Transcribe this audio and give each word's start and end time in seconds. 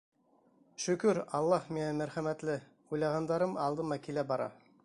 Шөкөр, 0.85 1.19
Аллаһ 1.41 1.69
миңә 1.77 1.91
мәрхәмәтле, 2.01 2.57
уйлағандарым 2.95 3.57
алдыма 3.67 4.03
килә 4.09 4.29
бара. 4.35 4.53